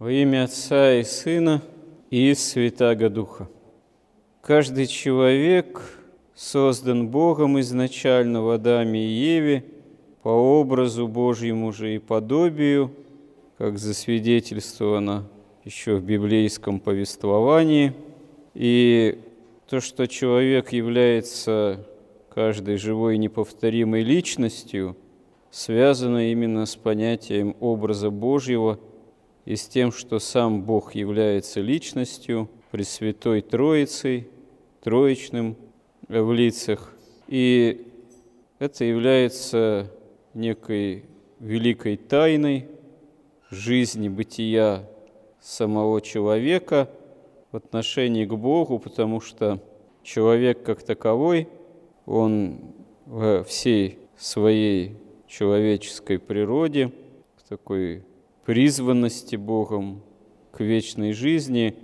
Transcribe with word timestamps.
Во 0.00 0.10
имя 0.10 0.44
Отца 0.44 0.94
и 0.94 1.02
Сына 1.02 1.60
и 2.08 2.32
Святаго 2.32 3.10
Духа. 3.10 3.50
Каждый 4.40 4.86
человек 4.86 5.82
создан 6.34 7.08
Богом 7.08 7.60
изначально 7.60 8.40
в 8.40 8.48
Адаме 8.48 9.04
и 9.04 9.10
Еве 9.10 9.62
по 10.22 10.30
образу 10.30 11.06
Божьему 11.06 11.70
же 11.70 11.96
и 11.96 11.98
подобию, 11.98 12.94
как 13.58 13.78
засвидетельствовано 13.78 15.28
еще 15.66 15.96
в 15.96 16.02
библейском 16.02 16.80
повествовании. 16.80 17.92
И 18.54 19.18
то, 19.68 19.80
что 19.82 20.08
человек 20.08 20.72
является 20.72 21.86
каждой 22.34 22.78
живой 22.78 23.18
неповторимой 23.18 24.00
личностью, 24.00 24.96
связано 25.50 26.32
именно 26.32 26.64
с 26.64 26.74
понятием 26.74 27.54
образа 27.60 28.08
Божьего– 28.08 28.78
и 29.50 29.56
с 29.56 29.66
тем, 29.66 29.90
что 29.90 30.20
сам 30.20 30.62
Бог 30.62 30.94
является 30.94 31.60
личностью, 31.60 32.48
Пресвятой 32.70 33.40
Троицей, 33.40 34.28
Троичным 34.80 35.56
в 36.06 36.32
лицах. 36.32 36.94
И 37.26 37.84
это 38.60 38.84
является 38.84 39.92
некой 40.34 41.04
великой 41.40 41.96
тайной 41.96 42.68
жизни, 43.50 44.08
бытия 44.08 44.88
самого 45.40 46.00
человека 46.00 46.88
в 47.50 47.56
отношении 47.56 48.26
к 48.26 48.34
Богу, 48.34 48.78
потому 48.78 49.20
что 49.20 49.60
человек 50.04 50.62
как 50.62 50.84
таковой, 50.84 51.48
он 52.06 52.60
во 53.04 53.42
всей 53.42 53.98
своей 54.16 54.96
человеческой 55.26 56.20
природе, 56.20 56.92
такой 57.48 58.04
призванности 58.50 59.36
Богом 59.36 60.02
к 60.50 60.58
вечной 60.58 61.12
жизни 61.12 61.76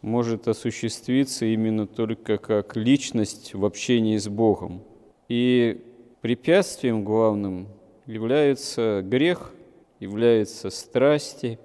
может 0.00 0.48
осуществиться 0.48 1.46
именно 1.46 1.86
только 1.86 2.38
как 2.38 2.74
личность 2.74 3.54
в 3.54 3.64
общении 3.64 4.16
с 4.16 4.26
Богом. 4.26 4.82
И 5.28 5.80
препятствием 6.20 7.04
главным 7.04 7.68
является 8.06 9.02
грех, 9.04 9.54
является 10.00 10.70
страсти, 10.70 11.60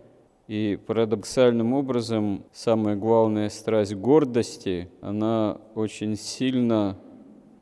и 0.48 0.78
парадоксальным 0.86 1.74
образом 1.74 2.46
самая 2.54 2.96
главная 2.96 3.50
страсть 3.50 3.96
гордости, 3.96 4.88
она 5.02 5.58
очень 5.74 6.16
сильно 6.16 6.96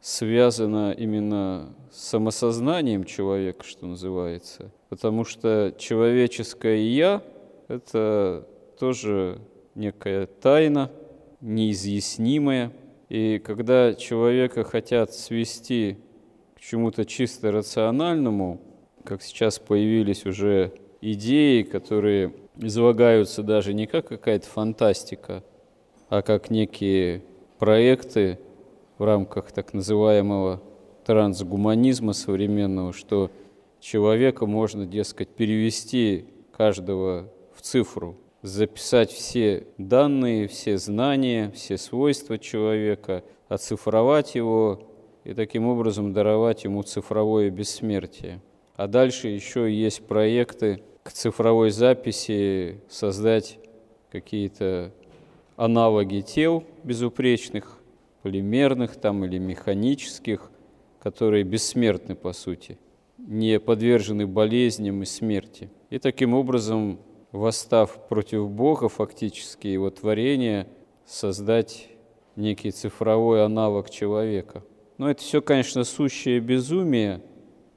связана 0.06 0.92
именно 0.92 1.76
с 1.92 2.10
самосознанием 2.10 3.04
человека, 3.06 3.64
что 3.64 3.88
называется 3.88 4.72
потому 4.96 5.26
что 5.26 5.74
человеческое 5.78 6.78
«я»— 6.78 7.22
это 7.68 8.48
тоже 8.80 9.40
некая 9.76 10.26
тайна, 10.26 10.90
неизъяснимая. 11.42 12.72
И 13.10 13.42
когда 13.44 13.94
человека 13.94 14.64
хотят 14.64 15.14
свести 15.14 15.98
к 16.56 16.62
чему-то 16.62 17.04
чисто 17.04 17.52
рациональному, 17.52 18.62
как 19.04 19.22
сейчас 19.22 19.60
появились 19.60 20.26
уже 20.26 20.72
идеи, 21.02 21.64
которые 21.64 22.34
излагаются 22.56 23.44
даже 23.44 23.74
не 23.74 23.86
как 23.86 24.08
какая-то 24.08 24.48
фантастика, 24.48 25.44
а 26.08 26.22
как 26.22 26.50
некие 26.50 27.22
проекты 27.60 28.40
в 28.98 29.04
рамках 29.04 29.52
так 29.52 29.74
называемого 29.74 30.62
трансгуманизма 31.06 32.14
современного, 32.14 32.94
что 32.94 33.30
человека 33.80 34.46
можно, 34.46 34.86
дескать, 34.86 35.30
перевести 35.30 36.26
каждого 36.52 37.30
в 37.54 37.62
цифру, 37.62 38.18
записать 38.42 39.12
все 39.12 39.68
данные, 39.78 40.48
все 40.48 40.78
знания, 40.78 41.52
все 41.54 41.78
свойства 41.78 42.38
человека, 42.38 43.24
оцифровать 43.48 44.36
его 44.36 44.88
и 45.24 45.34
таким 45.34 45.68
образом 45.68 46.14
даровать 46.14 46.64
ему 46.64 46.84
цифровое 46.84 47.50
бессмертие. 47.50 48.42
А 48.76 48.88
дальше 48.88 49.28
еще 49.28 49.72
есть 49.72 50.06
проекты 50.06 50.82
к 51.04 51.12
цифровой 51.12 51.70
записи, 51.70 52.82
создать 52.90 53.60
какие-то 54.12 54.92
аналоги 55.56 56.22
тел 56.22 56.64
безупречных, 56.84 57.80
полимерных 58.26 58.96
там 58.96 59.24
или 59.24 59.38
механических, 59.38 60.50
которые 61.00 61.44
бессмертны 61.44 62.16
по 62.16 62.34
сути 62.34 62.80
не 63.20 63.60
подвержены 63.60 64.26
болезням 64.26 65.04
и 65.04 65.06
смерти. 65.06 65.70
И 65.92 66.00
таким 66.00 66.34
образом, 66.34 66.98
восстав 67.32 68.08
против 68.08 68.50
Бога, 68.50 68.90
фактически 68.90 69.68
его 69.68 69.92
творения, 69.92 70.68
создать 71.06 71.88
некий 72.36 72.72
цифровой 72.72 73.46
аналог 73.46 73.92
человека. 73.92 74.64
Но 74.98 75.12
это 75.12 75.22
все, 75.22 75.40
конечно, 75.40 75.84
сущее 75.84 76.40
безумие, 76.40 77.22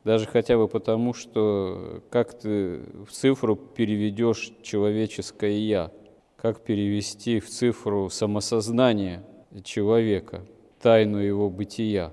даже 0.02 0.24
хотя 0.24 0.56
бы 0.56 0.66
потому, 0.66 1.12
что 1.12 2.02
как 2.08 2.38
ты 2.38 2.80
в 3.06 3.12
цифру 3.12 3.54
переведешь 3.54 4.54
человеческое 4.62 5.58
«я», 5.58 5.92
как 6.38 6.62
перевести 6.62 7.38
в 7.38 7.50
цифру 7.50 8.08
самосознание 8.08 9.22
человека, 9.62 10.44
тайну 10.80 11.18
его 11.18 11.50
бытия. 11.50 12.12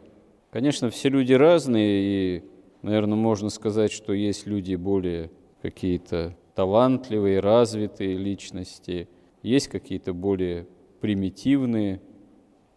Конечно, 0.51 0.89
все 0.89 1.09
люди 1.09 1.33
разные, 1.33 2.37
и 2.37 2.43
Наверное, 2.85 3.17
можно 3.17 3.49
сказать, 3.49 3.91
что 3.91 4.13
есть 4.13 4.45
люди 4.45 4.75
более 4.75 5.31
какие-то 5.63 6.37
талантливые, 6.53 7.39
развитые 7.39 8.15
личности, 8.15 9.09
есть 9.41 9.69
какие-то 9.69 10.13
более 10.13 10.67
примитивные, 11.01 11.99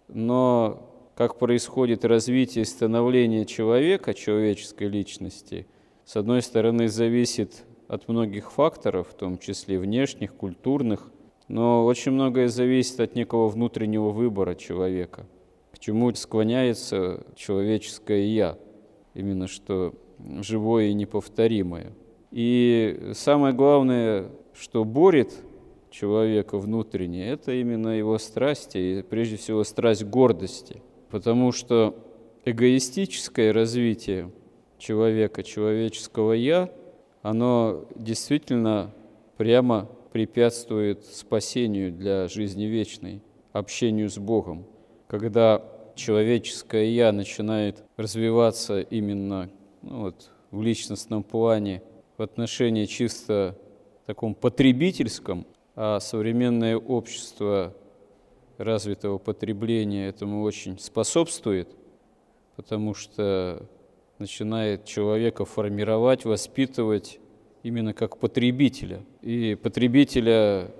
но 0.08 1.12
как 1.14 1.38
происходит 1.38 2.06
развитие 2.06 2.62
и 2.62 2.64
становление 2.64 3.44
человека, 3.44 4.14
человеческой 4.14 4.88
личности, 4.88 5.66
с 6.06 6.16
одной 6.16 6.40
стороны, 6.40 6.88
зависит 6.88 7.66
от 7.86 8.08
многих 8.08 8.50
факторов, 8.50 9.08
в 9.10 9.14
том 9.14 9.36
числе 9.36 9.78
внешних, 9.78 10.34
культурных, 10.34 11.10
но 11.48 11.84
очень 11.84 12.12
многое 12.12 12.48
зависит 12.48 13.00
от 13.00 13.14
некого 13.14 13.48
внутреннего 13.48 14.10
выбора 14.10 14.54
человека, 14.54 15.26
к 15.72 15.78
чему 15.78 16.14
склоняется 16.14 17.26
человеческое 17.34 18.26
«я» 18.26 18.58
именно 19.14 19.48
что 19.48 19.94
живое 20.40 20.86
и 20.86 20.94
неповторимое. 20.94 21.92
И 22.30 23.12
самое 23.14 23.54
главное, 23.54 24.30
что 24.52 24.84
борет 24.84 25.32
человека 25.90 26.58
внутренне, 26.58 27.28
это 27.28 27.52
именно 27.52 27.88
его 27.88 28.18
страсти, 28.18 28.78
и 28.78 29.02
прежде 29.02 29.36
всего 29.36 29.64
страсть 29.64 30.04
гордости. 30.04 30.82
Потому 31.10 31.52
что 31.52 31.96
эгоистическое 32.44 33.52
развитие 33.52 34.30
человека, 34.78 35.42
человеческого 35.42 36.32
«я», 36.32 36.70
оно 37.22 37.86
действительно 37.96 38.94
прямо 39.36 39.88
препятствует 40.12 41.04
спасению 41.04 41.92
для 41.92 42.28
жизни 42.28 42.64
вечной, 42.64 43.22
общению 43.52 44.10
с 44.10 44.18
Богом. 44.18 44.66
Когда 45.06 45.62
человеческое 45.94 46.86
«я» 46.90 47.12
начинает 47.12 47.82
развиваться 47.96 48.80
именно 48.80 49.50
ну, 49.82 50.02
вот, 50.02 50.30
в 50.50 50.62
личностном 50.62 51.22
плане, 51.22 51.82
в 52.16 52.22
отношении 52.22 52.86
чисто 52.86 53.56
таком 54.06 54.34
потребительском, 54.34 55.46
а 55.76 56.00
современное 56.00 56.76
общество 56.76 57.74
развитого 58.56 59.18
потребления 59.18 60.08
этому 60.08 60.42
очень 60.42 60.78
способствует, 60.78 61.68
потому 62.56 62.94
что 62.94 63.68
начинает 64.18 64.84
человека 64.84 65.44
формировать, 65.44 66.24
воспитывать 66.24 67.20
именно 67.68 67.94
как 67.94 68.18
потребителя. 68.18 69.04
И 69.22 69.56
потребителя 69.62 70.70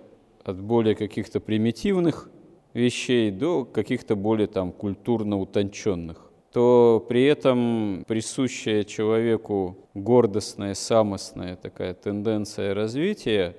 от 0.44 0.60
более 0.60 0.94
каких-то 0.94 1.40
примитивных 1.40 2.30
вещей 2.74 3.30
до 3.30 3.64
каких-то 3.64 4.16
более 4.16 4.46
там 4.46 4.72
культурно 4.72 5.38
утонченных 5.38 6.28
то 6.52 7.04
при 7.08 7.24
этом 7.26 8.04
присущая 8.08 8.82
человеку 8.82 9.76
гордостная, 9.94 10.74
самостная 10.74 11.56
такая 11.56 11.92
тенденция 11.94 12.74
развития, 12.74 13.54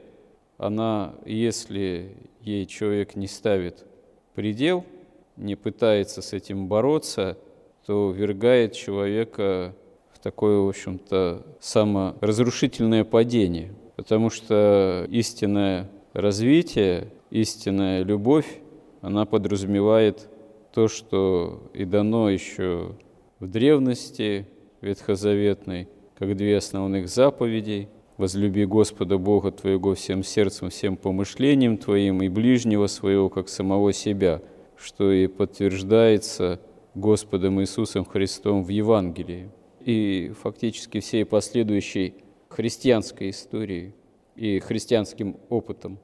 она, 0.57 1.13
если 1.23 2.15
ей 2.41 2.65
человек 2.65 3.15
не 3.15 3.27
ставит 3.27 3.85
предел, 4.33 4.83
не 5.37 5.55
пытается 5.55 6.21
с 6.21 6.33
этим 6.33 6.67
бороться, 6.67 7.37
то 7.85 8.11
вергает 8.11 8.73
человека 8.73 9.75
такое, 10.21 10.59
в 10.59 10.69
общем-то, 10.69 11.45
саморазрушительное 11.59 13.03
падение. 13.03 13.73
Потому 13.95 14.29
что 14.29 15.05
истинное 15.09 15.89
развитие, 16.13 17.11
истинная 17.29 18.03
любовь, 18.03 18.61
она 19.01 19.25
подразумевает 19.25 20.29
то, 20.73 20.87
что 20.87 21.69
и 21.73 21.85
дано 21.85 22.29
еще 22.29 22.95
в 23.39 23.47
древности 23.47 24.47
ветхозаветной, 24.81 25.87
как 26.17 26.35
две 26.35 26.57
основных 26.57 27.07
заповедей, 27.07 27.89
возлюби 28.17 28.65
Господа 28.65 29.17
Бога 29.17 29.51
твоего 29.51 29.95
всем 29.95 30.23
сердцем, 30.23 30.69
всем 30.69 30.97
помышлением 30.97 31.77
твоим 31.77 32.21
и 32.21 32.27
ближнего 32.27 32.87
своего, 32.87 33.29
как 33.29 33.47
самого 33.47 33.93
себя, 33.93 34.41
что 34.77 35.11
и 35.11 35.27
подтверждается 35.27 36.59
Господом 36.95 37.61
Иисусом 37.61 38.03
Христом 38.03 38.63
в 38.63 38.69
Евангелии 38.69 39.49
и 39.85 40.31
фактически 40.41 40.99
всей 40.99 41.25
последующей 41.25 42.15
христианской 42.49 43.29
истории 43.29 43.93
и 44.35 44.59
христианским 44.59 45.37
опытом. 45.49 45.99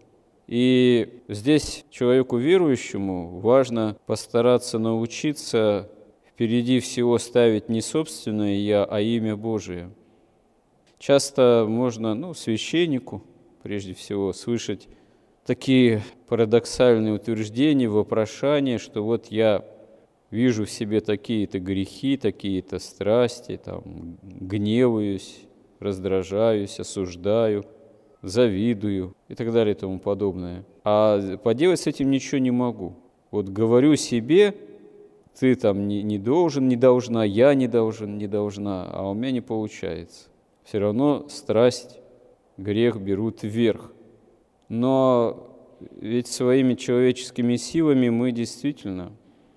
И 0.47 1.21
здесь 1.27 1.85
человеку 1.89 2.37
верующему 2.37 3.39
важно 3.39 3.97
постараться 4.05 4.77
научиться 4.77 5.89
впереди 6.29 6.79
всего 6.79 7.17
ставить 7.17 7.69
не 7.69 7.81
собственное 7.81 8.55
«я», 8.55 8.83
а 8.83 8.99
имя 8.99 9.35
Божие. 9.35 9.89
Часто 10.99 11.65
можно, 11.67 12.13
ну, 12.13 12.33
священнику, 12.33 13.23
прежде 13.63 13.93
всего, 13.93 14.33
слышать 14.33 14.87
такие 15.45 16.03
парадоксальные 16.27 17.13
утверждения, 17.13 17.87
вопрошания, 17.87 18.77
что 18.77 19.03
вот 19.03 19.27
я 19.27 19.65
вижу 20.35 20.65
в 20.65 20.69
себе 20.69 20.99
такие-то 20.99 21.59
грехи, 21.59 22.17
такие-то 22.17 22.77
страсти, 22.79 23.59
там, 23.63 24.17
гневаюсь, 24.21 25.39
раздражаюсь, 25.79 26.79
осуждаю, 26.79 27.65
завидую 28.21 29.15
и 29.29 29.35
так 29.35 29.51
далее 29.53 29.73
и 29.73 29.77
тому 29.77 29.99
подобное. 29.99 30.65
А 30.83 31.37
поделать 31.37 31.79
с 31.79 31.87
этим 31.87 32.11
ничего 32.11 32.39
не 32.39 32.51
могу. 32.51 32.95
Вот 33.31 33.49
говорю 33.49 33.95
себе, 33.95 34.55
ты 35.39 35.55
там 35.55 35.87
не, 35.87 36.03
не 36.03 36.19
должен, 36.19 36.67
не 36.67 36.75
должна, 36.75 37.23
я 37.23 37.53
не 37.53 37.67
должен, 37.67 38.17
не 38.17 38.27
должна, 38.27 38.85
а 38.91 39.09
у 39.09 39.13
меня 39.13 39.31
не 39.31 39.41
получается. 39.41 40.27
Все 40.63 40.79
равно 40.79 41.27
страсть, 41.29 41.99
грех 42.57 42.97
берут 42.97 43.43
вверх. 43.43 43.93
Но 44.67 45.49
ведь 46.01 46.27
своими 46.27 46.73
человеческими 46.73 47.55
силами 47.55 48.09
мы 48.09 48.31
действительно 48.31 49.11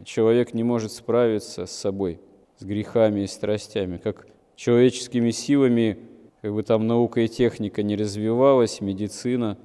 человек 0.05 0.55
не 0.55 0.63
может 0.63 0.93
справиться 0.93 1.67
с 1.67 1.73
собой, 1.73 2.21
с 2.59 2.65
грехами 2.65 3.21
и 3.21 3.27
страстями. 3.27 3.99
Как 3.99 4.27
человеческими 4.57 5.31
силами, 5.31 5.99
как 6.43 6.55
бы 6.55 6.63
там 6.63 6.87
наука 6.87 7.21
и 7.21 7.29
техника 7.29 7.83
не 7.83 7.97
развивалась, 7.97 8.81
медицина, 8.81 9.59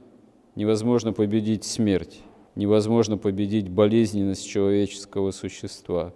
невозможно 0.56 1.14
победить 1.14 1.64
смерть, 1.64 2.22
невозможно 2.56 3.18
победить 3.18 3.70
болезненность 3.70 4.48
человеческого 4.48 5.32
существа. 5.32 6.14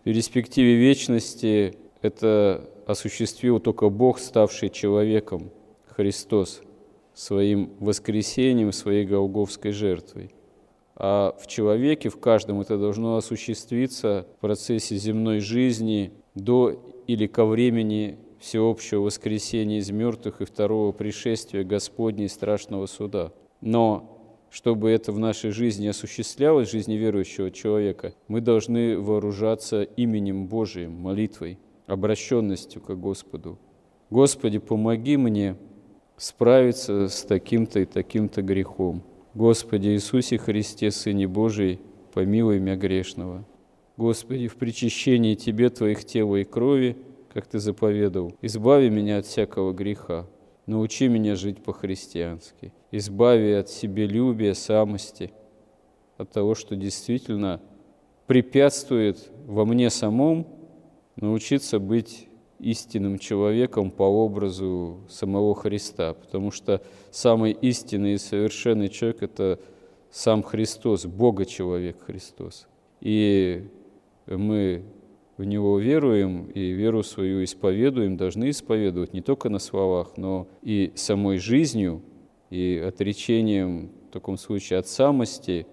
В 0.00 0.04
перспективе 0.04 0.76
вечности 0.76 1.76
это 2.00 2.68
осуществил 2.86 3.60
только 3.60 3.88
Бог, 3.88 4.18
ставший 4.18 4.70
человеком, 4.70 5.50
Христос, 5.86 6.62
своим 7.14 7.72
воскресением, 7.80 8.72
своей 8.72 9.04
голговской 9.04 9.72
жертвой 9.72 10.30
а 11.00 11.36
в 11.40 11.46
человеке, 11.46 12.08
в 12.08 12.18
каждом 12.18 12.60
это 12.60 12.76
должно 12.76 13.16
осуществиться 13.16 14.26
в 14.36 14.40
процессе 14.40 14.96
земной 14.96 15.38
жизни 15.38 16.12
до 16.34 16.72
или 17.06 17.28
ко 17.28 17.44
времени 17.44 18.18
всеобщего 18.40 19.02
воскресения 19.02 19.78
из 19.78 19.90
мертвых 19.90 20.40
и 20.40 20.44
второго 20.44 20.90
пришествия 20.90 21.62
Господней 21.62 22.28
страшного 22.28 22.86
суда. 22.86 23.32
Но 23.60 24.18
чтобы 24.50 24.90
это 24.90 25.12
в 25.12 25.20
нашей 25.20 25.52
жизни 25.52 25.86
осуществлялось, 25.86 26.68
в 26.68 26.72
жизни 26.72 26.94
верующего 26.94 27.52
человека, 27.52 28.14
мы 28.26 28.40
должны 28.40 28.98
вооружаться 28.98 29.82
именем 29.82 30.48
Божиим, 30.48 30.92
молитвой, 30.92 31.58
обращенностью 31.86 32.82
к 32.82 32.90
Господу. 32.94 33.56
Господи, 34.10 34.58
помоги 34.58 35.16
мне 35.16 35.56
справиться 36.16 37.08
с 37.08 37.22
таким-то 37.22 37.80
и 37.80 37.84
таким-то 37.84 38.42
грехом. 38.42 39.04
Господи 39.38 39.90
Иисусе 39.90 40.36
Христе, 40.36 40.90
Сыне 40.90 41.28
Божий, 41.28 41.78
помилуй 42.12 42.58
меня 42.58 42.74
грешного. 42.74 43.44
Господи, 43.96 44.48
в 44.48 44.56
причащении 44.56 45.36
Тебе 45.36 45.70
Твоих 45.70 46.04
тела 46.04 46.34
и 46.34 46.44
крови, 46.44 46.96
как 47.32 47.46
Ты 47.46 47.60
заповедал, 47.60 48.34
избави 48.42 48.90
меня 48.90 49.18
от 49.18 49.26
всякого 49.26 49.72
греха, 49.72 50.26
научи 50.66 51.06
меня 51.06 51.36
жить 51.36 51.62
по-христиански, 51.62 52.72
избави 52.90 53.52
от 53.52 53.68
себелюбия, 53.68 54.54
самости, 54.54 55.30
от 56.16 56.32
того, 56.32 56.56
что 56.56 56.74
действительно 56.74 57.60
препятствует 58.26 59.30
во 59.46 59.64
мне 59.64 59.88
самом 59.90 60.48
научиться 61.14 61.78
быть 61.78 62.27
истинным 62.58 63.18
человеком 63.18 63.90
по 63.90 64.02
образу 64.02 65.00
самого 65.08 65.54
Христа, 65.54 66.14
потому 66.14 66.50
что 66.50 66.82
самый 67.10 67.52
истинный 67.52 68.14
и 68.14 68.18
совершенный 68.18 68.88
человек– 68.88 69.22
это 69.24 69.60
сам 70.10 70.42
Христос, 70.42 71.06
Бога-человек 71.06 72.02
Христос. 72.04 72.66
И 73.00 73.68
мы 74.26 74.82
в 75.36 75.44
Него 75.44 75.78
веруем 75.78 76.46
и 76.46 76.70
веру 76.70 77.02
свою 77.02 77.44
исповедуем, 77.44 78.16
должны 78.16 78.50
исповедовать 78.50 79.12
не 79.12 79.20
только 79.20 79.48
на 79.48 79.58
словах, 79.58 80.16
но 80.16 80.48
и 80.62 80.92
самой 80.96 81.38
жизнью, 81.38 82.02
и 82.50 82.82
отречением, 82.84 83.92
в 84.08 84.12
таком 84.12 84.36
случае, 84.36 84.80
от 84.80 84.88
самости, 84.88 85.66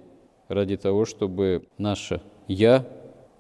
ради 0.48 0.78
того, 0.78 1.06
чтобы 1.06 1.68
наше 1.78 2.22
«я», 2.48 2.88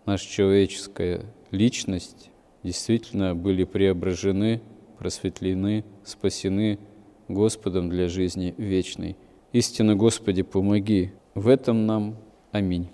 наша 0.05 0.27
человеческая 0.27 1.25
личность 1.51 2.31
действительно 2.65 3.35
были 3.35 3.63
преображены, 3.63 4.59
просветлены, 4.97 5.85
спасены 6.03 6.79
Господом 7.27 7.89
для 7.89 8.07
жизни 8.07 8.55
вечной. 8.57 9.17
Истинно, 9.53 9.95
Господи, 9.95 10.41
помоги 10.41 11.11
в 11.35 11.47
этом 11.47 11.85
нам. 11.85 12.17
Аминь. 12.51 12.89